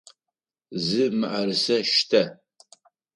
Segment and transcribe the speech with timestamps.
[0.83, 2.21] Зы мыӏэрысэ штэ!